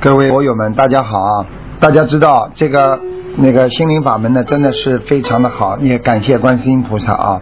[0.00, 1.46] 各位博友们，大家好啊！
[1.78, 2.98] 大家知道这个
[3.36, 7.40] 那个心灵法门呢，真的是非常的好，也感谢观世音菩萨啊。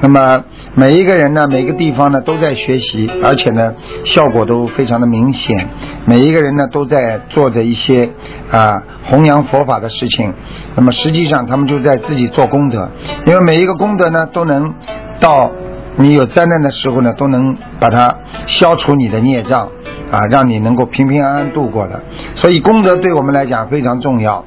[0.00, 0.44] 那么
[0.74, 5.68] 每一个人呢，每个地方呢都在学习，而且呢效果都非常的明显。
[6.04, 8.10] 每一个人呢都在做着一些
[8.50, 10.34] 啊弘扬佛法的事情。
[10.74, 12.90] 那么实际上他们就在自己做功德，
[13.26, 14.74] 因为每一个功德呢都能
[15.20, 15.50] 到
[15.96, 18.14] 你有灾难的时候呢，都能把它
[18.46, 19.68] 消除你的孽障。
[20.10, 22.00] 啊，让你能够平平安安度过的，
[22.36, 24.44] 所以功德对我们来讲非常重要。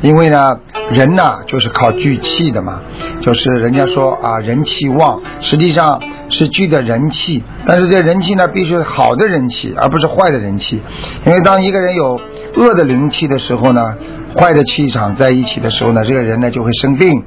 [0.00, 0.60] 因为呢，
[0.92, 2.82] 人呢就是靠聚气的嘛，
[3.20, 7.42] 就是人家说啊，人气旺，实际上是聚的人气。
[7.66, 10.80] 但是这人气呢，必须好的人气，而不是坏的人气。
[11.24, 12.20] 因为当一个人有
[12.54, 13.96] 恶的灵气的时候呢，
[14.36, 17.24] 坏的气场在一起的时候呢，这个人呢就会生病，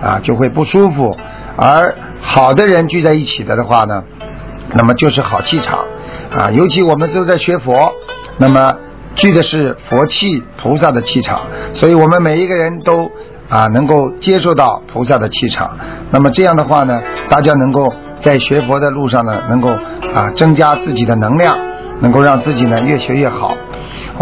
[0.00, 1.16] 啊，就会不舒服。
[1.56, 4.04] 而好的人聚在一起的的话呢，
[4.74, 5.84] 那么就是好气场。
[6.34, 7.92] 啊，尤其我们都在学佛，
[8.38, 8.74] 那么
[9.14, 11.42] 聚的是佛气、菩萨的气场，
[11.74, 13.10] 所以我们每一个人都
[13.50, 15.76] 啊能够接受到菩萨的气场。
[16.10, 19.68] 那么这样的话呢，大家能够在学佛的路上呢，能够
[20.14, 21.58] 啊增加自己的能量，
[22.00, 23.54] 能够让自己呢越学越好。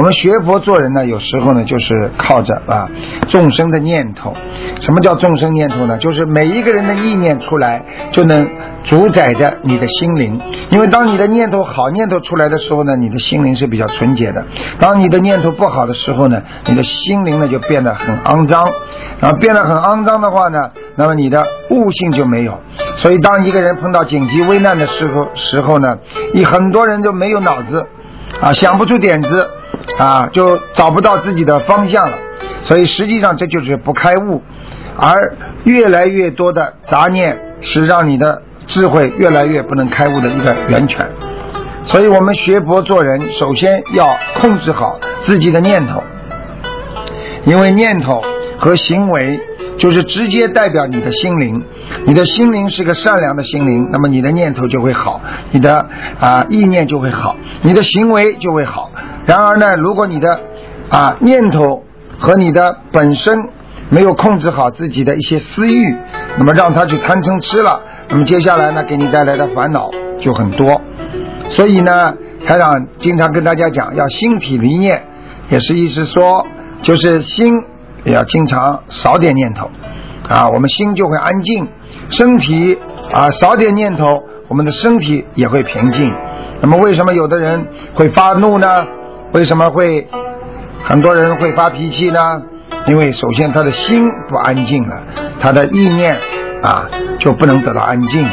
[0.00, 2.88] 我们学佛做人呢，有时候呢就是靠着啊
[3.28, 4.34] 众生的念头。
[4.80, 5.98] 什么叫众生念头呢？
[5.98, 8.48] 就是每一个人的意念出来，就能
[8.82, 10.40] 主宰着你的心灵。
[10.70, 14.40] 因为当你的念头好念头出来的时候呢，你的心灵是比较纯洁的；
[14.78, 18.66] 当你的念头不好的时候呢，你的心灵呢就变得很肮脏。
[19.20, 22.58] 然后变得很肮脏的话呢，那么你的悟性就没有。
[22.96, 25.98] 所以当一个人碰到紧急危难的时候时候呢，
[26.32, 27.86] 你很多人就没有脑子
[28.40, 29.46] 啊，想不出点子。
[29.98, 32.18] 啊，就找不到自己的方向了，
[32.62, 34.42] 所以实际上这就是不开悟，
[34.96, 41.06] 而越来越多的杂念是让你的智慧越来越不能开悟的一个源泉。
[41.84, 46.02] 所以我们学佛做人，首先要控制好自己的念头，
[47.44, 48.22] 因为念头
[48.58, 49.40] 和行为
[49.76, 51.64] 就是直接代表你的心灵。
[52.04, 55.20] 你的心灵是个善良的心灵，那么你的念头就会好，
[55.50, 55.86] 你的
[56.20, 58.90] 啊意念就会好，你的行为就会好。
[59.30, 60.40] 然而呢，如果你的
[60.88, 61.84] 啊念头
[62.18, 63.38] 和你的本身
[63.88, 65.96] 没有控制好自己的一些私欲，
[66.36, 70.80] 那么让他去贪嗔痴了，那么接下来呢，给你带来的烦恼就很多。
[71.48, 72.12] 所以呢，
[72.44, 75.04] 台长经常跟大家讲，要心体离念，
[75.48, 76.44] 也是意思说，
[76.82, 77.52] 就是心
[78.02, 79.70] 也要经常少点念头
[80.28, 81.66] 啊，我们心就会安静；
[82.08, 82.76] 身体
[83.12, 84.06] 啊少点念头，
[84.48, 86.12] 我们的身体也会平静。
[86.60, 88.84] 那么为什么有的人会发怒呢？
[89.32, 90.08] 为什么会
[90.84, 92.42] 很多人会发脾气呢？
[92.86, 95.02] 因为首先他的心不安静了，
[95.38, 96.18] 他的意念
[96.62, 98.26] 啊就不能得到安静。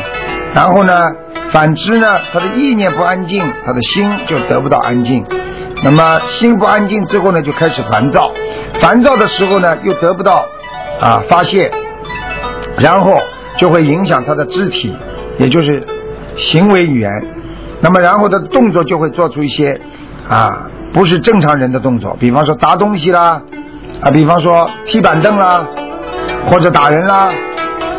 [0.55, 1.05] 然后呢，
[1.51, 5.23] 反之呢，他的意念不安静，他的心就得不到安静。
[5.83, 8.31] 那么心不安静之后呢，就开始烦躁。
[8.79, 10.45] 烦躁的时候呢，又得不到
[10.99, 11.69] 啊发泄，
[12.79, 13.19] 然后
[13.57, 14.95] 就会影响他的肢体，
[15.37, 15.85] 也就是
[16.35, 17.11] 行为语言。
[17.81, 19.79] 那么然后的动作就会做出一些
[20.27, 20.71] 啊。
[20.97, 23.39] 不是正常人的动作，比方说砸东西啦，
[24.01, 25.63] 啊，比方说踢板凳啦，
[26.49, 27.29] 或者打人啦，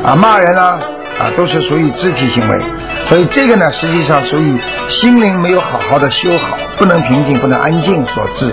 [0.02, 0.80] 啊，骂人啦，
[1.20, 2.58] 啊，都是属于肢体行为。
[3.04, 8.52] 所以这个呢，实际上属于心灵没有好好的修好，不能平静，不能安静所致。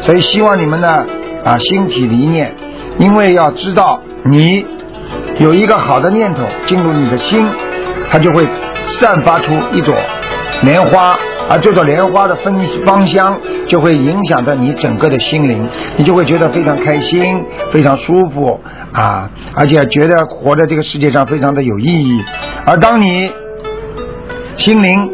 [0.00, 1.04] 所以希望你们呢，
[1.44, 2.56] 啊，心体离念，
[2.96, 4.64] 因为要知道你
[5.38, 7.46] 有一个好的念头进入你的心，
[8.08, 8.46] 它就会
[8.86, 9.94] 散发出一朵
[10.62, 11.18] 莲花。
[11.48, 17.22] 而这朵莲花的芬芳香就会影响到你整个的心灵，你就会觉得非常开心，
[17.72, 18.60] 非常舒服
[18.92, 22.22] 啊，而且觉得活在这个世界上非常的有意义。
[22.64, 23.30] 而当你
[24.56, 25.10] 心灵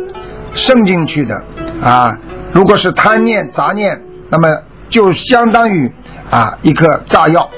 [0.55, 1.35] 渗进去的
[1.83, 2.17] 啊，
[2.53, 4.01] 如果是贪念杂念，
[4.31, 4.49] 那么
[4.89, 5.93] 就相当于
[6.31, 7.51] 啊一颗炸药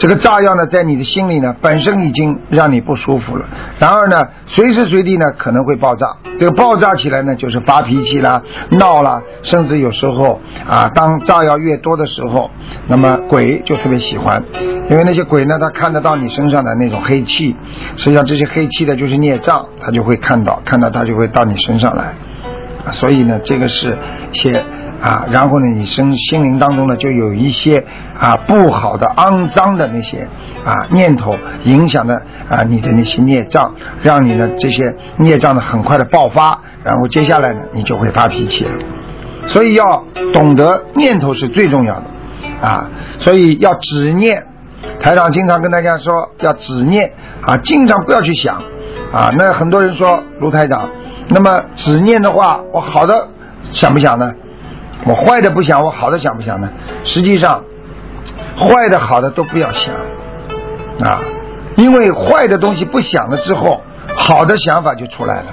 [0.00, 3.44] 这个炸药呢，在你的心里呢，本身已经让你不舒服了。
[3.78, 6.16] 然而呢，随时随地呢，可能会爆炸。
[6.38, 12.50] 这个爆炸起来呢，就是发脾气啦、闹啦，甚至有时候啊，当炸药越多的时候，
[12.88, 14.42] 那么鬼就特别喜欢，
[14.88, 17.54] 因为那些鬼呢，他看得到你身上的那种黑气，
[17.98, 22.14] 实际上这些黑气的就是孽障，他就会看到，看到他就会到你身上来。
[22.92, 23.98] 所以呢，这个是
[24.32, 24.64] 些。
[25.02, 27.84] 啊，然后呢，你生心灵当中呢，就有一些
[28.18, 30.28] 啊不好的、肮脏的那些
[30.64, 38.72] 啊念头，影响的啊你的那些孽障，让你呢这些孽障呢很快的爆发，然后接下来呢你就会发脾气了。
[39.46, 40.04] 所以要
[40.34, 42.04] 懂得念头是最重要的
[42.60, 44.46] 啊，所以要止念。
[45.00, 47.12] 台长经常跟大家说要止念
[47.42, 48.62] 啊，经常不要去想
[49.12, 49.30] 啊。
[49.38, 50.90] 那很多人说卢台长，
[51.28, 53.28] 那么止念的话，我好的
[53.72, 54.32] 想不想呢？
[55.06, 56.70] 我坏的不想，我好的想不想呢？
[57.04, 57.64] 实际上，
[58.56, 59.94] 坏的、好的都不要想
[61.00, 61.20] 啊，
[61.76, 63.82] 因为坏的东西不想了之后，
[64.14, 65.46] 好的想法就出来了。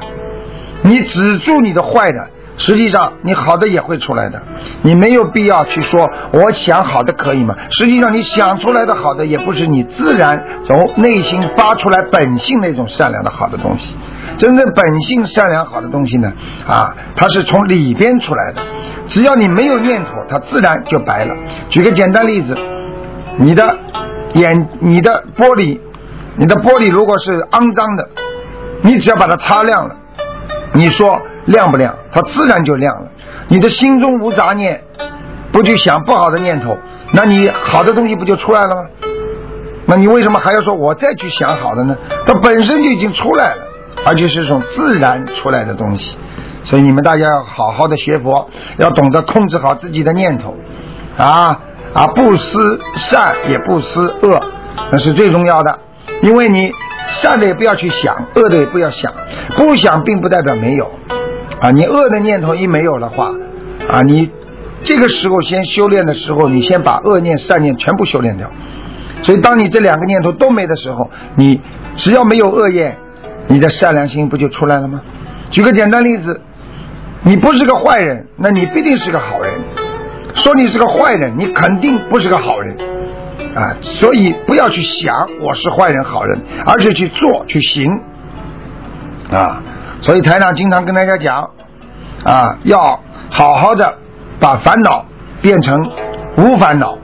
[0.81, 2.27] 你止住你的坏的，
[2.57, 4.41] 实际上你好的也会出来的。
[4.81, 7.55] 你没有必要去说我想好的可以吗？
[7.69, 13.95] 实际上你想出来的好的，也不是你自然从内心发出来本性那种善良的好的东西。
[14.37, 16.31] 真正本性善良好的东西呢，
[16.67, 18.61] 啊，它是从里边出来的。
[19.07, 21.33] 只要你没有念头，它自然就白了。
[21.69, 22.57] 举个简单例子，
[23.37, 23.77] 你的
[24.33, 25.79] 眼、你的玻璃、
[26.35, 28.09] 你的玻璃如果是肮脏的，
[28.81, 29.95] 你只要把它擦亮了，
[30.73, 31.95] 你说亮不亮？
[32.11, 33.09] 它自然就亮了。
[33.47, 34.83] 你的心中无杂念，
[35.51, 36.77] 不去想不好的念头，
[37.11, 38.81] 那你好的东西不就出来了吗？
[39.87, 41.97] 那你为什么还要说我再去想好的呢？
[42.27, 43.63] 它本身就已经出来了。
[44.05, 46.17] 而且是种自然出来的东西，
[46.63, 48.47] 所以你们大家要好好的学佛，
[48.77, 50.55] 要懂得控制好自己的念头，
[51.17, 51.59] 啊
[51.93, 54.39] 啊，不思善也不思恶，
[54.91, 55.79] 那是最重要的。
[56.21, 56.71] 因为你
[57.07, 59.11] 善的也不要去想，恶的也不要想，
[59.55, 60.89] 不想并不代表没有，
[61.59, 63.31] 啊，你恶的念头一没有的话，
[63.89, 64.29] 啊，你
[64.83, 68.49] 这个时候先修炼的时候，你先把恶念善念全部修炼掉。
[69.23, 71.59] 所以当你这两个念头都没的时候，你
[71.95, 72.97] 只要没有恶业。
[73.49, 75.01] 你的善良心不就出来了吗？
[75.49, 76.41] 举个简单例子，
[77.23, 79.53] 你不是个坏人，那你必定是个好人。
[80.33, 82.75] 说你是个坏人，你肯定不是个好人
[83.55, 83.71] 啊！
[83.81, 87.89] 所以不要去想我是坏人好人，而是去做去行
[89.31, 89.63] 啊！
[90.01, 91.49] 所以台长经常跟大家讲
[92.23, 92.99] 啊，要
[93.29, 93.95] 好好的
[94.39, 95.05] 把烦恼
[95.41, 95.75] 变成
[96.37, 96.97] 无烦恼，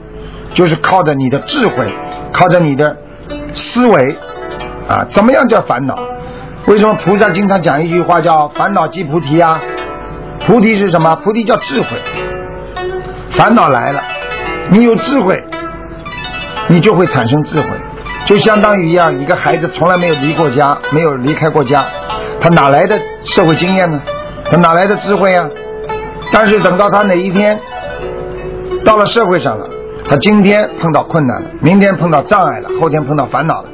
[0.52, 1.92] 就是靠着你的智慧，
[2.32, 2.96] 靠着你的
[3.52, 4.16] 思维
[4.88, 5.96] 啊，怎么样叫烦恼？
[6.66, 9.60] 为什么菩萨经常讲一句话叫“烦恼即菩提”啊？
[10.46, 11.14] 菩提是什么？
[11.16, 11.88] 菩提叫智慧。
[13.32, 14.02] 烦恼来了，
[14.70, 15.44] 你有智慧，
[16.68, 17.68] 你就会产生智慧。
[18.24, 21.84] 就相当于一样，一个孩子从来没有离过家，没有离开过家，
[22.40, 24.00] 他哪来的社会经验呢？
[24.44, 25.48] 他哪来的智慧啊？
[26.32, 27.58] 但是等到他哪一天
[28.84, 29.68] 到了社会上了，
[30.08, 33.68] 他今天碰到困难了，明天碰到障碍了，后天碰到烦恼了，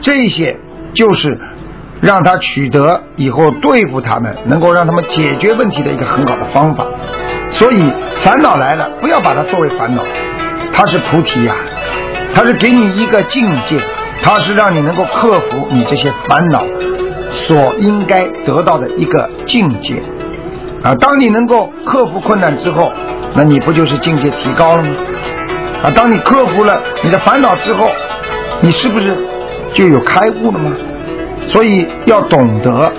[0.00, 0.56] 这些
[0.94, 1.38] 就是。
[1.98, 6.84] 让他取得以后对付他们，能够让他们解决问题的一个很好的方法。
[7.50, 10.02] 所以烦恼来了，不要把它作为烦恼，
[10.74, 11.54] 它是菩提呀，
[12.34, 13.78] 它是给你一个境界，
[14.22, 16.66] 它是让你能够克服你这些烦恼
[17.46, 20.02] 所应该得到的一个境界
[20.82, 20.94] 啊。
[20.96, 22.92] 当你能够克服困难之后，
[23.34, 24.90] 那你不就是境界提高了吗？
[25.84, 27.88] 啊，当你克服了你的烦恼之后，
[28.60, 29.16] 你是不是
[29.74, 30.72] 就有开悟了吗？
[31.46, 32.92] 所以要懂得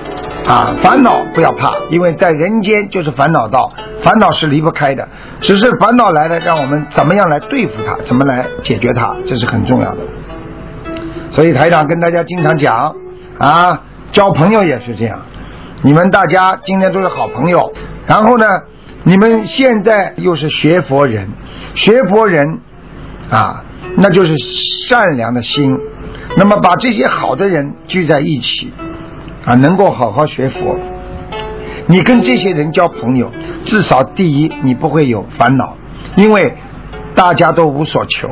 [0.46, 5.06] 啊，烦恼不要怕，因为在人间就是烦恼道，烦恼是离不开的。
[5.40, 9.98] 只是烦恼来了，让我们怎么样来对付它，怎么来解决它，这是很重要的。
[11.30, 12.94] 所以台长跟大家经常讲
[13.38, 15.22] 啊，交朋友也是这样。
[15.82, 17.72] 你们大家今天都是好朋友，
[18.06, 18.46] 然后呢，
[19.04, 21.28] 你们现在又是学佛人，
[21.74, 22.60] 学佛人
[23.30, 23.64] 啊，
[23.96, 24.36] 那就是
[24.88, 25.78] 善良的心。
[26.36, 28.72] 那么把这些好的人聚在一起，
[29.44, 30.76] 啊，能够好好学佛。
[31.86, 33.30] 你跟这些人交朋友，
[33.64, 35.76] 至少第一你不会有烦恼，
[36.16, 36.54] 因为
[37.14, 38.28] 大家都无所求，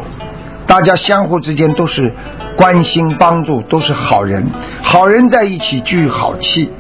[0.77, 2.13] 大家相互之间都是
[2.59, 4.47] 关心帮助，都是好人。
[4.83, 6.71] 好人在一起聚好气，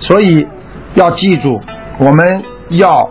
[0.00, 0.44] 所以
[0.94, 1.60] 要记住，
[1.98, 3.10] 我们要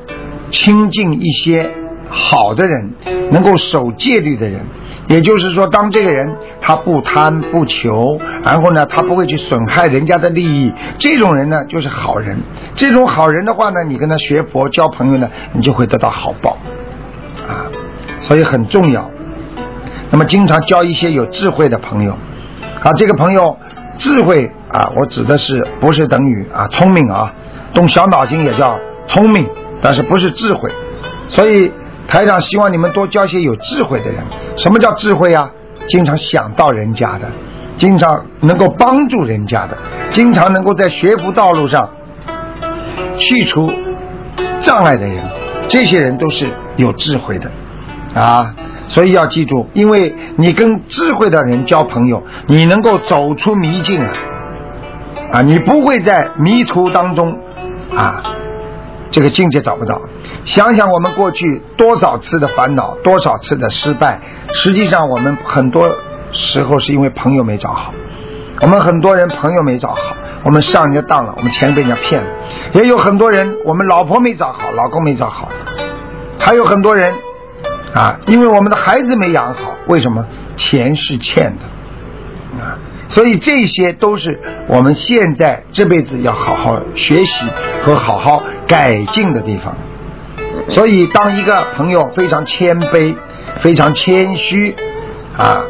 [0.50, 1.72] 亲近一些
[2.10, 2.92] 好的人，
[3.32, 4.66] 能够守戒律的人。
[5.08, 12.38] 也就是说，当这个人他不贪不求，然后呢，他不会去损害人家的利益，这种人呢就是好人。
[12.76, 16.58] 这种好人的话呢，你跟他学佛交朋友呢，你就会得到好报
[17.48, 17.72] 啊。
[18.20, 19.10] 所以很重要。
[20.10, 22.12] 那么经常交一些有智慧的朋友，
[22.82, 23.58] 啊，这个朋友
[23.98, 27.34] 智慧啊，我指的是不是等于啊聪明啊，
[27.74, 29.48] 动小脑筋也叫聪明，
[29.82, 30.72] 但是不是智慧。
[31.28, 31.72] 所以
[32.08, 34.24] 台长希望你们多交一些有智慧的人。
[34.56, 35.52] 什么叫智慧啊？
[35.88, 37.28] 经常想到人家的，
[37.76, 39.78] 经常能够帮助人家的，
[40.12, 41.90] 经常能够在学佛道路上
[43.18, 43.72] 去除
[44.62, 45.26] 障碍的人，
[45.68, 46.48] 这些人都是
[46.78, 47.52] 有智慧的
[48.14, 48.54] 啊。
[48.88, 54.14] 所以要记住，因为你跟智慧的人交朋友，你能够走出迷境啊！
[55.34, 57.38] 啊，你不会在迷途当中
[57.94, 58.24] 啊，
[59.12, 60.00] 这个境界找不到。
[60.46, 64.22] 想想我们过去多少次的烦恼，多少次的失败，
[64.54, 65.94] 实际上我们很多
[66.32, 67.94] 时候是因为朋友没找好。
[68.62, 70.16] 我们很多人朋友没找好，
[70.46, 72.30] 我们上人家当了，我们钱被人家骗了。
[72.74, 75.50] 也有很多人，我们老婆没找好，老公没找好，
[76.40, 77.14] 还有很多人。
[77.94, 80.26] 啊，因为我们的孩子没养好，为什么
[80.56, 82.64] 钱是欠的？
[82.64, 82.78] 啊，
[83.08, 87.46] 所以这些都是我们现在这辈子要好好学习
[87.82, 89.76] 和好好改进的地方。
[90.70, 93.16] 所以，当一个朋友非常谦卑、
[93.60, 94.76] 非常谦虚
[95.38, 95.64] 啊、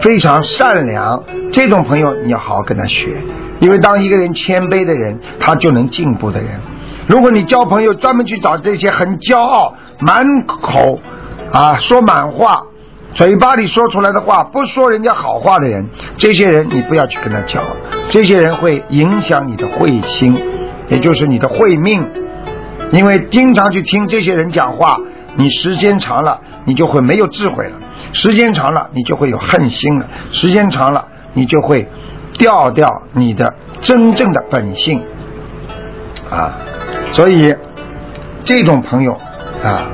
[0.00, 3.16] 非常善良，这种朋友你要好好跟他学。
[3.60, 6.60] 因为当一个人谦卑的人，他就能进步的人。
[7.08, 11.00] 如果你交朋友专门去找这些很骄傲、满口。
[11.52, 12.62] 啊，说满话，
[13.14, 17.60] 嘴巴里说出来的话不说人家好话的人，这些人你不要去跟他交，
[18.08, 20.34] 这些人会影响你的慧心，
[20.88, 22.08] 也就是你的慧命。
[22.90, 24.98] 因为经常去听这些人讲话，
[25.36, 27.76] 你时间长了，你就会没有智慧了；
[28.14, 31.86] 时间长了，你就会有恨心了；时间长了，你就会
[32.38, 35.02] 掉掉你的真正的本性。
[36.30, 36.56] 啊，
[37.12, 37.54] 所以
[38.42, 39.12] 这种朋友
[39.62, 39.90] 啊。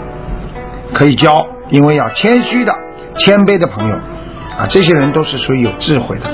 [0.93, 2.75] 可以交，因为要谦虚的、
[3.17, 3.97] 谦卑的朋友
[4.59, 6.25] 啊，这些人都是属于有智慧的，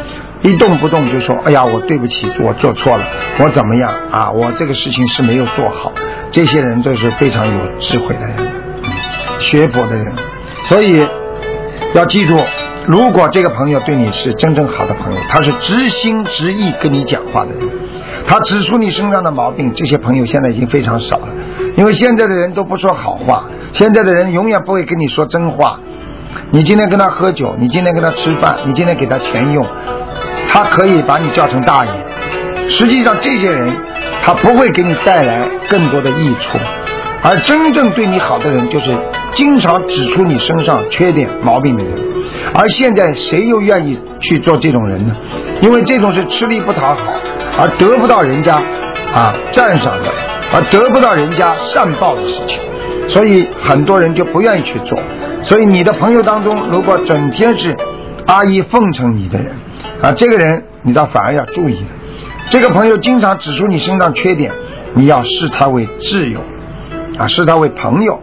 [0.42, 3.04] 一动不动就说：“哎呀，我对不起，我做错了，
[3.40, 4.30] 我怎么样啊？
[4.30, 5.92] 我这个事情是没有做好。”
[6.30, 8.37] 这些人都是非常有智慧的人，
[9.38, 10.12] 学佛的人。
[10.68, 11.06] 所以
[11.92, 12.37] 要记住，
[12.88, 17.68] 如果这个朋友对你是真正好的朋友，他是直心直意跟你讲话的人，
[18.26, 21.28] 他指出你身上的毛病，这些朋友现在已经非常少了，
[21.76, 23.44] 因为现在的人都不说好话。
[23.75, 25.81] 现在的人永远不会跟你说真话。
[26.50, 29.66] 你今天跟他喝酒，你今天跟他吃饭，你今天给他钱用，
[30.49, 31.90] 他可以把你叫成大爷。
[32.71, 33.76] 实际上，这些人
[34.23, 36.57] 他不会给你带来更多的益处。
[37.21, 38.97] 而真正对你好的人，就是
[39.33, 41.95] 经常指出你身上缺点毛病的人。
[42.54, 45.16] 而现在谁又愿意去做这种人呢？
[45.61, 47.00] 因为这种是吃力不讨好，
[47.59, 48.54] 而得不到人家
[49.12, 50.11] 啊赞赏的，
[50.54, 52.61] 而得不到人家善报的事情。
[53.08, 54.99] 所以很多人就不愿意去做。
[55.42, 57.76] 所以你的朋友当中，如果整天是
[58.26, 59.54] 阿谀奉承你的人
[60.00, 61.87] 啊，这个人你倒反而要注意了。
[62.49, 64.52] 这个朋友经常指出你身上缺点，
[64.94, 66.40] 你要视他为挚友
[67.18, 68.20] 啊，视他为朋友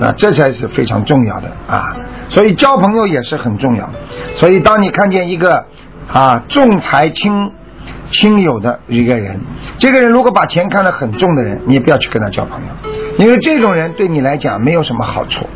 [0.00, 1.96] 啊，这才是非常重要的啊。
[2.28, 3.88] 所以交朋友也是很重要。
[4.36, 5.64] 所以当你看见一个
[6.12, 7.52] 啊重财轻
[8.10, 9.40] 亲友的一个人，
[9.78, 12.68] 这个人如果把钱看得很重的人，你也不要去跟他交朋友。
[13.18, 15.46] 因为这种人对你来讲没有什么好处，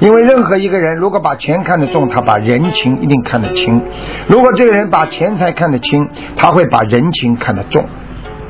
[0.00, 3.80] 因为任何一个人如果把钱看得重，他把人情一定看得轻；
[4.26, 7.84] 如果这个人把钱财看得轻，他会把人情看得重。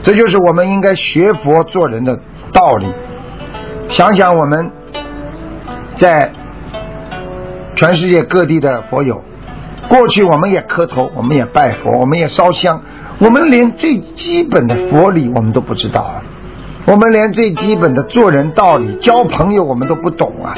[0.03, 2.19] 这就是我们应该学佛做人的
[2.53, 2.87] 道理。
[3.89, 4.71] 想想我们
[5.97, 6.31] 在
[7.77, 9.23] 全世界各地的佛友，
[9.89, 12.83] 过去我们也磕头，我们也拜佛，我们也烧香，
[13.21, 16.23] 我们连最基本的佛理我们都不知道。
[16.87, 20.55] 我们连最基本的做人道理、交朋友我们都不懂啊！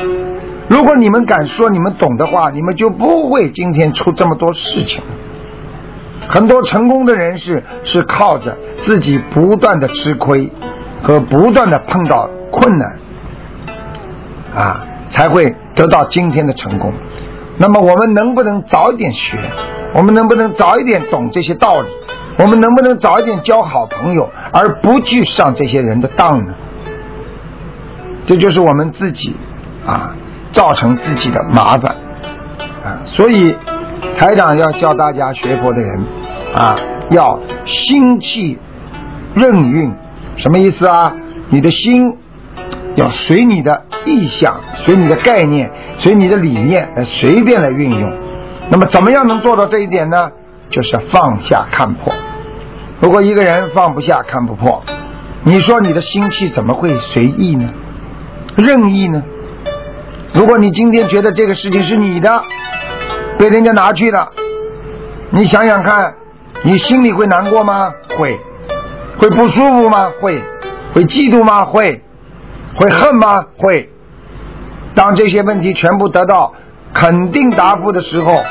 [0.69, 5.03] 如果你们敢说你们懂的话，你们就不会今天出这么多事情。
[6.29, 10.51] 很多成功的人士是靠着自己不断的吃亏
[11.03, 12.99] 和不断的碰到困难
[14.55, 16.93] 啊，才会得到今天的成功。
[17.59, 19.37] 那么我们能不能早一点学？
[19.95, 21.89] 我们能不能早一点懂这些道理？
[22.39, 26.55] 我们能不能早一点交好朋友，而不去上这些人的当呢？
[28.27, 29.35] 这就是我们自己
[29.87, 30.15] 啊，
[30.53, 31.97] 造成自己的麻烦
[32.85, 33.03] 啊。
[33.05, 33.55] 所以
[34.17, 36.05] 台长要教大家学佛的人
[36.55, 36.77] 啊，
[37.11, 38.59] 要心气
[39.35, 39.93] 任运，
[40.37, 41.15] 什么意思啊？
[41.51, 42.17] 你的心
[42.95, 48.13] 要随你的意向，随你的概念，随你的理念来随便来运用。
[48.71, 50.31] 那么怎么样能做到这一点呢？
[50.73, 52.13] 就是放下看破。
[53.01, 54.83] 如果一个人放不下看不破，
[55.45, 57.69] 你说你的心气怎么会随意呢？
[58.57, 59.23] 任意呢？
[60.33, 62.43] 如果你今天觉得这个事情是你的，
[63.39, 64.31] 被人家拿去了，
[65.31, 66.15] 你想想看，
[66.63, 67.93] 你心里会难过吗？
[68.19, 68.39] 会，
[69.19, 70.11] 会不舒服吗？
[70.21, 70.43] 会，
[70.95, 71.65] 会嫉妒吗？
[71.65, 72.03] 会，
[72.77, 73.45] 会恨吗？
[73.57, 73.91] 会。
[74.95, 76.55] 当这些问题全部得到
[76.93, 78.43] 肯定答复的时候，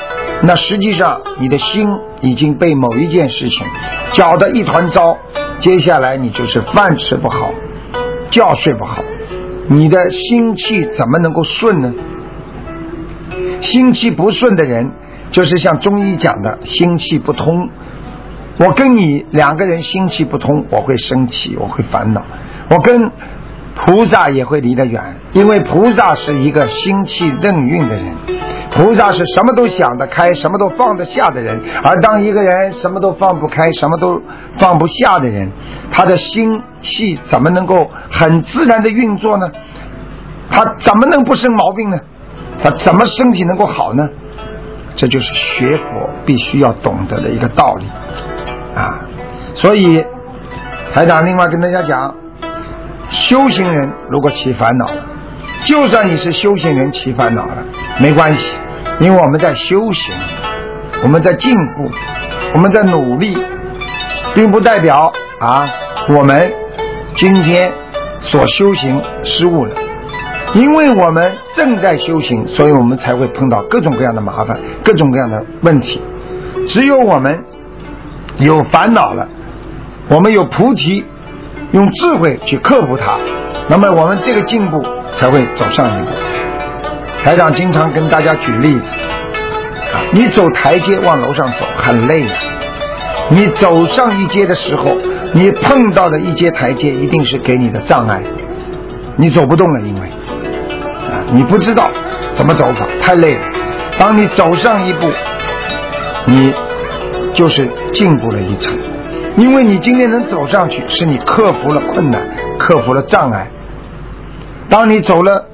[0.44, 1.88] 那实际上你的心
[2.22, 3.66] 已经被某一件事情
[4.12, 5.18] 搅得一团糟，
[5.60, 7.52] 接下来你就是饭吃不好，
[8.30, 9.04] 觉睡不好，
[9.68, 11.94] 你的心气怎么能够顺呢？
[13.62, 14.92] 心气不顺的人，
[15.30, 17.70] 就是像中医讲的心气不通。
[18.58, 22.24] 我跟你两个人心气不通，我会生气，我会烦恼。
[22.70, 23.12] 我跟
[23.76, 28.06] 菩萨也会离得远，因为菩萨是一个心气任运的人，
[28.72, 31.60] 菩萨是什么都想得开，什么都放得下的人。
[31.84, 34.22] 而当一个人什么都放不开，什么都
[34.58, 35.52] 放不下的人，
[35.92, 36.50] 他的心
[36.82, 39.50] 气怎么能够很自然的运作呢？
[40.50, 41.98] 他怎么能不生毛病呢？
[42.62, 44.10] 他怎么身体能够好呢？
[44.96, 47.86] 这就是学佛必须要懂得的一个道理
[48.76, 49.00] 啊！
[49.56, 50.06] 所以
[50.94, 52.14] 台长另外跟大家讲，
[53.12, 55.06] 修行人如果起烦恼了，
[55.66, 57.64] 就算你是修行人起烦恼了，
[58.00, 58.58] 没关系，
[59.00, 60.16] 因为我们在修行，
[61.04, 61.92] 我们在进步，
[62.54, 63.38] 我们在努力，
[64.34, 65.70] 并不代表啊
[66.10, 66.52] 我们
[67.14, 67.72] 今天
[68.22, 69.76] 所修行失误了。
[70.54, 76.02] 因为我们正在修行，所以我们才会碰到各种各样的麻烦、各种各样的问题。
[76.68, 77.46] 只有我们
[78.38, 79.30] 有烦恼了，
[80.10, 81.06] 我们有菩提，
[81.72, 83.18] 用智慧去克服它，
[83.68, 84.84] 那么我们这个进步
[85.18, 86.12] 才会走上一步。
[87.24, 88.86] 台长经常跟大家举例子，
[89.94, 92.34] 啊，你走台阶往楼上走很累啊，
[93.30, 94.98] 你走上一阶的时候，
[95.34, 98.22] 你碰到的一阶台阶一定是给你的障碍，
[99.18, 100.02] 你走不动了，因为。
[100.02, 101.90] 啊你不知道
[102.34, 103.42] 怎么走法，太累了。
[103.98, 105.08] 当你走上一步，
[106.26, 106.54] 你
[107.34, 108.74] 就是进步了一层，
[109.38, 112.22] 因为你今天能走上去，是你克服了困难，
[112.60, 113.48] 克服了障碍。
[114.70, 115.46] 当你走了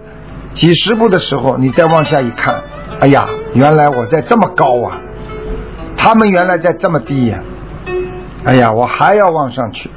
[0.53, 2.61] 几十步的时候，你再往下一看，
[2.99, 4.99] 哎呀，原来我在这么高啊！
[5.95, 7.39] 他们原来在这么低呀！
[8.43, 9.89] 哎呀，我还要往上去，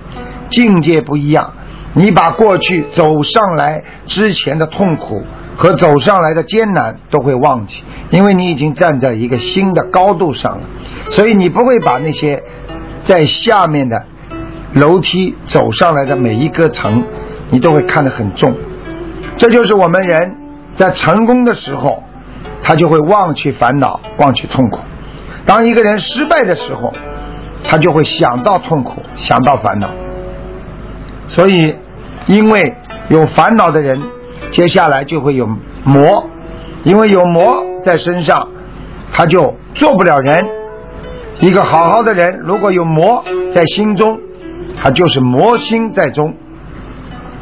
[0.50, 1.54] 境界不一样。
[1.92, 5.22] 你把过去走上来之前的痛苦。
[5.56, 10.66] 和走上来的艰难都会忘记，因为你已经站在一个新的高度上了，
[11.10, 12.42] 所以你不会把那些
[13.10, 14.04] 在下面的
[14.72, 17.02] 楼梯走上来的每一个层，
[17.50, 18.54] 你都会看得很重。
[19.36, 20.36] 这就是我们人
[20.76, 22.04] 在成功的时候，
[22.62, 24.78] 他就会忘去烦恼，忘去痛苦；
[25.44, 26.92] 当一个人失败的时候，
[27.64, 29.90] 他就会想到痛苦，想到烦恼。
[31.26, 31.74] 所以，
[32.28, 32.76] 因为
[33.08, 34.00] 有烦恼的人。
[34.52, 35.48] 接下来就会有
[35.84, 36.30] 魔，
[36.84, 38.48] 因为有魔在身上，
[39.12, 40.59] 他就做不了人。
[41.40, 43.24] 一个好好的人，如果有魔
[43.54, 44.18] 在心中，
[44.78, 46.34] 他就是魔心在中。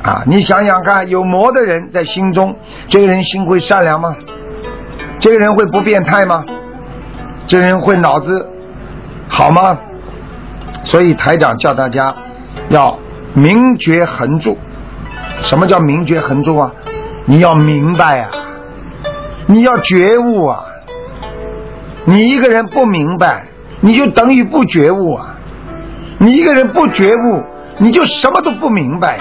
[0.03, 2.57] 啊，你想想看，有魔的人在心中，
[2.87, 4.15] 这个人心会善良吗？
[5.19, 6.45] 这个人会不变态吗？
[7.49, 8.49] 这个人会脑子
[9.29, 9.77] 好吗？
[10.85, 12.15] 所以台长叫大家
[12.69, 12.97] 要
[13.35, 14.57] 明觉恒住。
[15.41, 16.73] 什么叫明觉恒住啊？
[17.27, 18.31] 你要明白啊，
[19.47, 20.65] 你要觉悟啊！
[22.05, 23.48] 你一个人不明白，
[23.81, 25.37] 你就等于不觉悟啊！
[26.19, 27.43] 你一个人不觉悟，
[27.79, 29.19] 你就什么都不明白。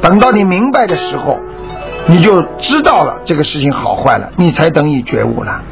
[0.00, 1.38] 等到你明白的时候，
[2.06, 5.62] 你就知道了这个事情好坏了，你才等于觉悟了。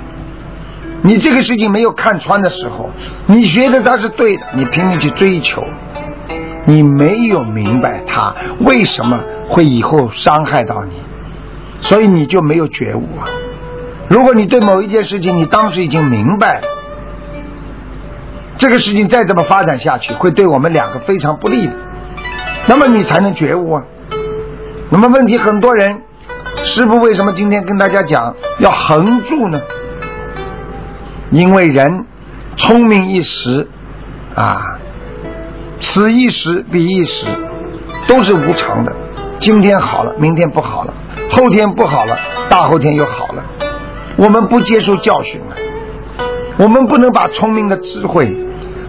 [1.03, 2.91] 你这个事情没有看穿的时候，
[3.27, 5.65] 你觉得它是对的，你拼命去追求，
[6.67, 10.95] 你没有明白它为什么会以后伤害到你。
[11.83, 13.29] 所以你就没有觉悟啊！
[14.09, 16.63] 如果你对某一件事情，你当时已经明白，
[18.59, 21.71] 这个事情再这么发展下去，会对我们两个非常不利，
[22.67, 23.85] 那么你才能觉悟啊。
[24.91, 26.03] 那么问题，很多人，
[26.63, 29.61] 师傅为什么今天跟大家讲要横住呢？
[31.31, 32.07] 因为人
[32.57, 33.69] 聪明一时
[34.35, 34.79] 啊，
[35.81, 37.27] 此一时彼一时，
[38.07, 38.97] 都是无常的。
[39.39, 40.95] 今天好了，明天不好了。
[41.31, 42.17] 后天不好了，
[42.49, 43.45] 大后天又好了。
[44.17, 45.57] 我们不接受教训了，
[46.57, 48.35] 我们不能把聪明的智慧，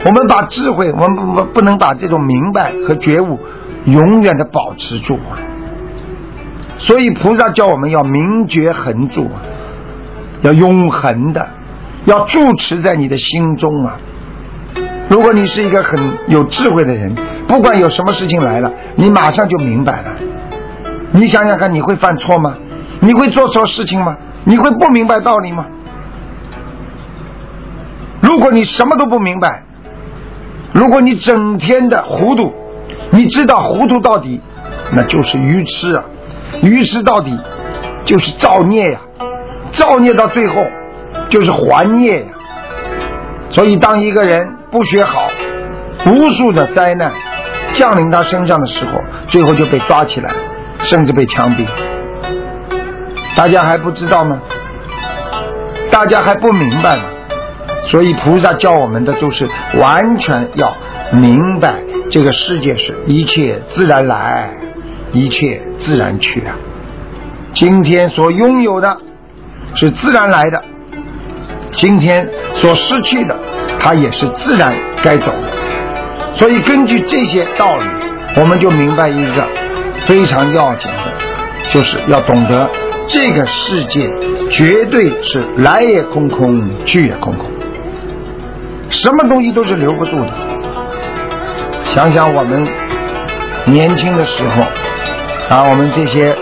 [0.07, 3.37] 我们把智慧，我们不不不能把这种明白和觉悟
[3.83, 5.35] 永远的保持住啊。
[6.77, 9.43] 所以菩萨叫我们要明觉恒住啊，
[10.43, 11.49] 要永恒的，
[12.05, 13.97] 要住持在你的心中啊。
[15.09, 17.13] 如果你是一个很有智慧的人，
[17.45, 20.13] 不管有什么事情来了，你马上就明白了。
[21.11, 22.55] 你想想看，你会犯错吗？
[23.01, 24.15] 你会做错事情吗？
[24.45, 25.65] 你会不明白道理吗？
[28.21, 29.63] 如果你什么都不明白，
[30.77, 32.53] 如果你整天的糊涂，
[33.09, 34.39] 你知道糊涂到底，
[34.91, 36.03] 那就是愚痴啊！
[36.61, 37.35] 愚痴到底
[38.05, 38.99] 就是造孽呀，
[39.71, 40.53] 造孽到最后
[41.29, 42.27] 就是还孽呀。
[43.49, 45.27] 所以，当一个人不学好，
[46.05, 47.11] 无数的灾难
[47.73, 50.29] 降临他身上的时候，最后就被抓起来，
[50.81, 51.65] 甚至被枪毙。
[53.35, 54.39] 大家还不知道吗？
[55.89, 57.03] 大家还不明白吗？
[57.87, 59.47] 所以菩萨教我们的就是
[59.79, 60.75] 完全要
[61.11, 61.75] 明白，
[62.09, 64.49] 这个世界是一切自然来，
[65.13, 66.55] 一切自然去啊。
[67.53, 68.97] 今天所拥有的
[69.73, 70.61] 是自然来的，
[71.75, 73.35] 今天所失去的，
[73.79, 74.73] 它也是自然
[75.03, 76.33] 该走的。
[76.33, 77.85] 所以根据这些道理，
[78.35, 79.47] 我们就明白一个
[80.05, 82.69] 非常要紧的，就是要懂得
[83.07, 84.07] 这个世界
[84.51, 87.49] 绝对是来也空空，去也空空。
[88.89, 90.33] 什么东西都是留不住的。
[91.83, 92.67] 想想我们
[93.65, 94.61] 年轻的时候
[95.49, 96.35] 啊，我们这些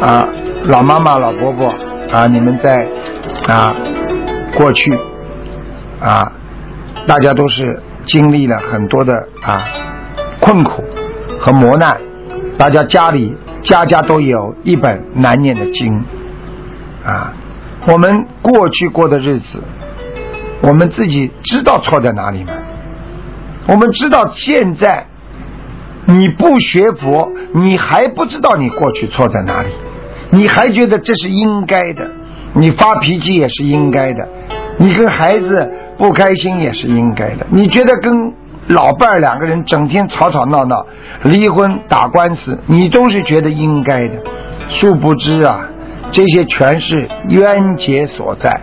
[0.00, 0.26] 啊
[0.64, 1.72] 老妈妈、老伯伯
[2.12, 2.86] 啊，你们在
[3.48, 3.74] 啊
[4.54, 4.92] 过去
[6.00, 6.32] 啊，
[7.06, 9.64] 大家都是经历了很多的啊
[10.40, 10.84] 困苦
[11.38, 11.98] 和磨难，
[12.58, 16.04] 大家家里家家都有一本难念的经
[17.04, 17.32] 啊，
[17.86, 19.62] 我们过去过的日子。
[20.62, 22.52] 我们自己知道错在哪里吗？
[23.68, 25.06] 我们知道现在
[26.06, 29.70] 你不学佛，你还不知道你过去错在哪里，
[30.30, 32.08] 你还觉得这是应该的，
[32.54, 34.28] 你发脾气也是应该的，
[34.78, 38.32] 你跟孩子不开心也是应该的，你觉得跟
[38.68, 40.86] 老伴儿两个人整天吵吵闹闹、
[41.24, 44.22] 离婚打官司，你都是觉得应该的，
[44.68, 45.68] 殊不知啊，
[46.12, 48.60] 这些全是冤结所在，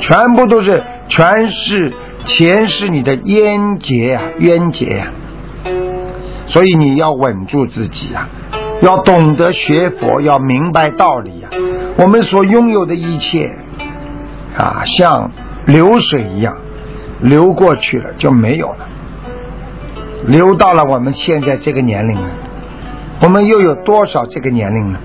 [0.00, 0.82] 全部都是。
[1.08, 1.92] 全是
[2.24, 5.06] 前世你的冤结呀，冤结呀，
[6.46, 8.28] 所以你要稳住自己呀，
[8.80, 11.48] 要懂得学佛，要明白道理呀。
[11.96, 13.50] 我们所拥有的一切
[14.56, 15.30] 啊，像
[15.66, 16.56] 流水一样
[17.20, 18.88] 流过去了就没有了，
[20.26, 22.28] 流到了我们现在这个年龄了，
[23.22, 24.98] 我们又有多少这个年龄呢？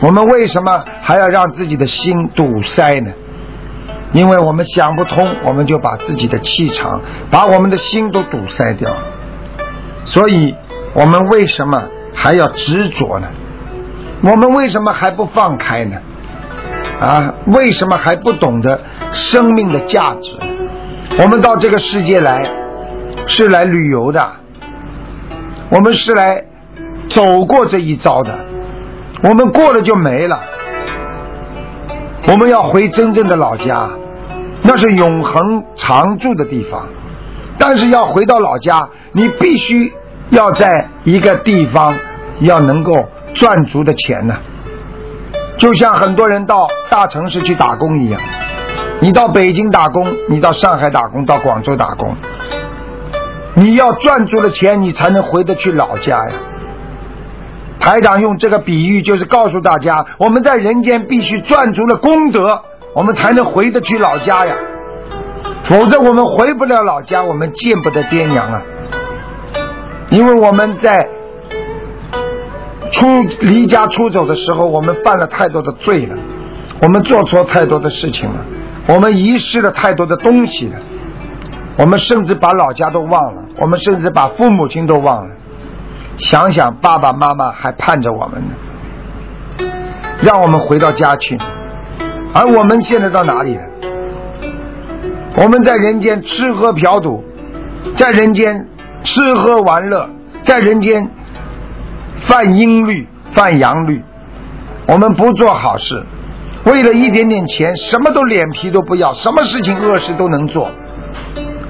[0.00, 3.12] 我们为什么还要让自己的心堵塞呢？
[4.12, 9.02] 因为我们想不通，我们就把自己的气场、把我们的心都堵塞掉了。
[10.04, 10.54] 所以，
[10.94, 13.28] 我们为什么还要执着呢？
[14.22, 15.96] 我们为什么还不放开呢？
[17.00, 18.80] 啊，为什么还不懂得
[19.12, 20.36] 生命的价值？
[21.18, 22.42] 我们到这个世界来
[23.26, 24.32] 是来旅游的，
[25.70, 26.44] 我们是来
[27.08, 28.44] 走过这一遭的，
[29.22, 30.40] 我们过了就没了。
[32.26, 33.88] 我们要回真正的老家。
[34.70, 36.86] 那是永恒常住的地方，
[37.58, 39.92] 但是要回到老家，你必须
[40.28, 41.92] 要在一个地方
[42.38, 44.36] 要能够赚足的钱呢。
[45.56, 48.20] 就像很多人到大城市去打工一样，
[49.00, 52.14] 你到北京打工，你到上海打工，到广州打工，
[53.54, 56.34] 你要赚足了钱，你才能回得去老家呀。
[57.80, 62.62] 台长用这个比喻，就是告诉大家，我们在人间必须赚足了功德。
[62.94, 64.54] 我们才能回得去老家呀，
[65.64, 68.62] 否则我们回不了老家，我们见不得爹娘啊。
[70.10, 71.08] 因为我们在
[72.90, 76.16] 出离家出走的时候，我们犯了太多的罪了，
[76.82, 78.44] 我们做错太多的事情了，
[78.88, 80.80] 我们遗失了太多的东西了，
[81.78, 85.36] 我们甚至把老家都忘了，我们甚至把父母亲都忘了。
[86.18, 89.66] 想想爸爸妈妈还盼着我们呢，
[90.22, 91.38] 让我们回到家去。
[92.32, 93.62] 而我们现在到哪里了？
[95.36, 97.24] 我们在人间吃喝嫖赌，
[97.96, 98.68] 在人间
[99.02, 100.08] 吃喝玩乐，
[100.42, 101.10] 在人间
[102.18, 104.02] 犯阴律、犯阳律。
[104.86, 106.04] 我们不做好事，
[106.64, 110.70] 为了一点点钱，什么都脸皮都不要，什么事情恶事都能做。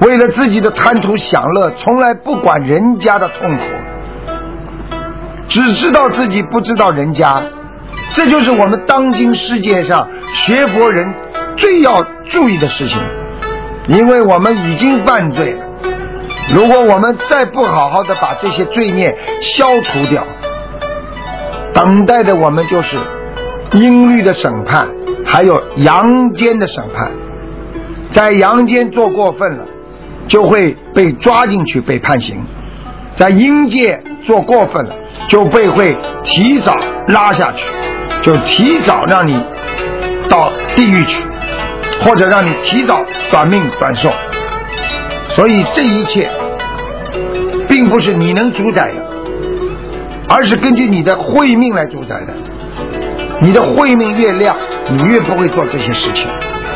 [0.01, 3.65] 为了自己的贪图享乐，从来不管人家的痛苦，
[5.49, 7.43] 只知道自己，不知道人家。
[8.13, 11.15] 这就是我们当今世界上学佛人
[11.57, 13.01] 最要注意的事情，
[13.87, 15.65] 因为我们已经犯罪了。
[16.53, 20.25] 如果我们再不好好的把这些罪孽消除掉，
[21.73, 22.99] 等待的我们就是
[23.73, 24.89] 阴律的审判，
[25.25, 27.13] 还有阳间的审判。
[28.11, 29.65] 在阳间做过分了，
[30.27, 32.39] 就会被抓进去被判刑；
[33.15, 34.97] 在阴界做过分了，
[35.29, 36.75] 就被会提早
[37.07, 37.65] 拉下去。
[38.23, 39.33] 就提早让你
[40.29, 41.23] 到地狱去，
[42.03, 44.11] 或者让你提早短命短寿。
[45.31, 46.31] 所以这一切，
[47.69, 48.95] 并不是你能主宰的，
[50.29, 52.35] 而是根据你的慧命来主宰的。
[53.41, 54.55] 你的慧命越亮，
[54.91, 56.27] 你越不会做这些事情；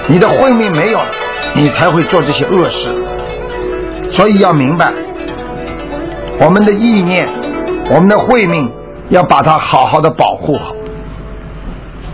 [0.07, 1.07] 你的慧命没有了，
[1.54, 2.88] 你才会做这些恶事。
[4.12, 4.92] 所以要明白，
[6.40, 7.28] 我们的意念，
[7.90, 8.70] 我们的慧命，
[9.11, 10.74] 要把它好好的保护好。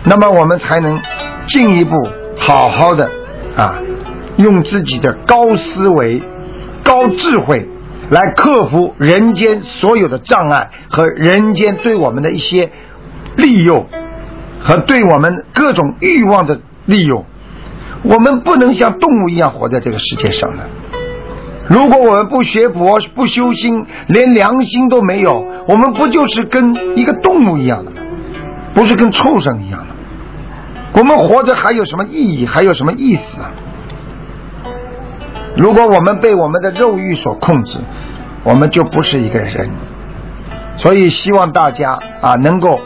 [0.03, 0.99] 那么我们才能
[1.47, 1.95] 进一步
[2.37, 3.09] 好好的
[3.55, 3.79] 啊，
[4.37, 6.21] 用自己的高思维、
[6.83, 7.67] 高智慧
[8.09, 12.71] 来克服人间所有的障碍和人间对我们的一些
[13.35, 13.85] 利诱
[14.59, 17.25] 和对我们各种欲望的利用。
[18.03, 20.63] 我们不能像动物一样活在这个世界上的。
[21.67, 27.97] 如果我们不学佛、不修心，连良心都没有，我们不就是跟一个动物一样的吗？
[28.73, 29.90] 不是跟畜生一样的？
[30.93, 32.45] 我们活着还有什么意义？
[32.45, 33.39] 还有什么意思？
[35.55, 37.77] 如果我们被我们的肉欲所控制，
[38.43, 39.69] 我们就不是一个人。
[40.77, 42.79] 所以希望大家啊，能够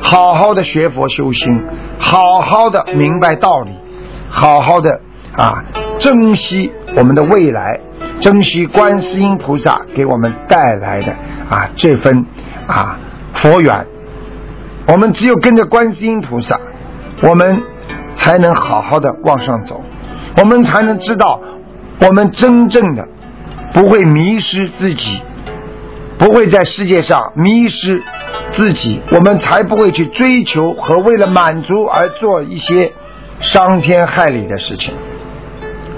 [0.00, 1.62] 好好的学佛修心，
[1.98, 3.72] 好好的明白道理，
[4.30, 5.00] 好好的
[5.34, 5.64] 啊，
[5.98, 7.80] 珍惜我们的未来，
[8.20, 11.12] 珍惜观世音菩萨给我们带来的
[11.50, 12.24] 啊这份
[12.66, 12.98] 啊
[13.34, 13.86] 佛缘。
[14.86, 16.58] 我们只有跟着观世音菩萨。
[17.22, 17.62] 我们
[18.14, 19.82] 才能好好的往上走，
[20.36, 21.40] 我们才能知道，
[22.00, 23.06] 我们真正的
[23.72, 25.20] 不会迷失自己，
[26.18, 28.02] 不会在世界上迷失
[28.50, 32.92] 自己，我们才不会去追求和为了满足而做一些
[33.40, 34.94] 伤天害理的事情。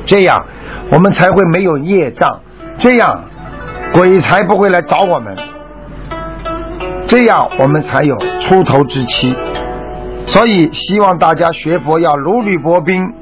[0.06, 0.46] 这样，
[0.90, 2.40] 我们才会没有业障，
[2.78, 3.24] 这样
[3.92, 5.36] 鬼才不会来找我们，
[7.06, 9.36] 这样我们才有出头之期。
[10.30, 13.12] 所以，希望大家学佛要如履薄冰、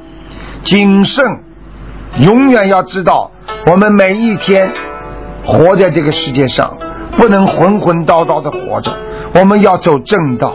[0.62, 1.24] 谨慎，
[2.20, 3.30] 永远要知道，
[3.66, 4.70] 我们每一天
[5.42, 6.76] 活在这个世界上，
[7.16, 8.94] 不能浑浑叨叨的活着。
[9.32, 10.52] 我们要走正道，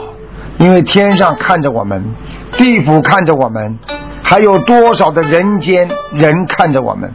[0.59, 2.13] 因为天上看着我们，
[2.51, 3.79] 地府看着我们，
[4.21, 7.11] 还有多少的人间人看着我们。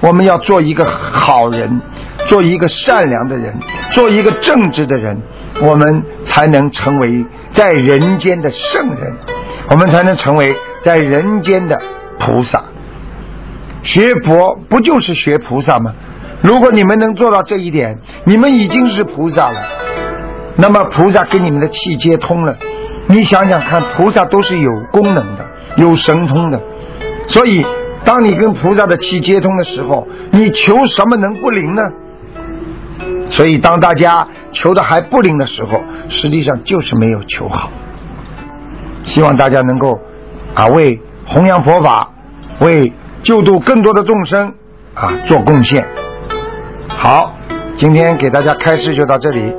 [0.00, 1.80] 我们要做一个好人，
[2.28, 3.58] 做一个善良的人，
[3.90, 5.20] 做一个正直的人。
[5.62, 9.14] 我们才能成为在人间的圣人，
[9.70, 11.78] 我们才能成为在人间的
[12.18, 12.64] 菩萨。
[13.82, 15.94] 学佛不就是学菩萨吗？
[16.42, 19.60] 如果你们能做到这一点，你们已经是菩萨了。
[20.56, 22.56] 那么菩萨跟你们的气接通了，
[23.06, 25.46] 你想想看，菩萨都是有功能的，
[25.76, 26.60] 有神通的。
[27.28, 27.64] 所以，
[28.04, 31.82] 当你跟菩萨的气接通的时候，你求什么能不灵呢？
[33.30, 37.70] 所以，当大家求的还不灵的时候，实际上就是没有求好。
[39.04, 39.98] 希望大家能够
[40.54, 42.10] 啊，为弘扬佛法，
[42.60, 44.54] 为救度更多的众生
[44.94, 45.86] 啊做贡献。
[46.88, 47.34] 好，
[47.76, 49.54] 今天给大家开示就到这里。